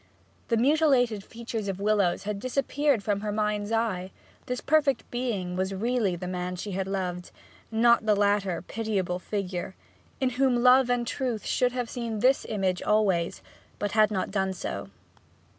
The 0.47 0.57
mutilated 0.57 1.23
features 1.23 1.67
of 1.67 1.79
Willowes 1.79 2.23
had 2.23 2.39
disappeared 2.39 3.03
from 3.03 3.19
her 3.21 3.31
mind's 3.31 3.71
eye; 3.71 4.09
this 4.47 4.59
perfect 4.59 5.03
being 5.11 5.55
was 5.55 5.75
really 5.75 6.15
the 6.15 6.27
man 6.27 6.55
she 6.55 6.71
had 6.71 6.87
loved, 6.87 7.29
and 7.71 7.83
not 7.83 8.03
that 8.07 8.15
later 8.17 8.63
pitiable 8.63 9.19
figure; 9.19 9.75
in 10.19 10.31
whom 10.31 10.55
love 10.63 10.89
and 10.89 11.05
truth 11.05 11.45
should 11.45 11.73
have 11.73 11.87
seen 11.87 12.17
this 12.17 12.47
image 12.49 12.81
always, 12.81 13.43
but 13.77 13.91
had 13.91 14.09
not 14.09 14.31
done 14.31 14.53
so. 14.53 14.89